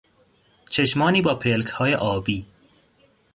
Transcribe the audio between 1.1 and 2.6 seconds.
با پلکهای آبی